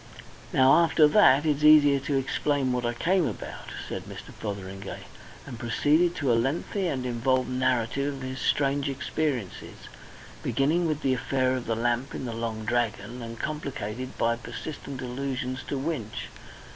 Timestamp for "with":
10.87-11.03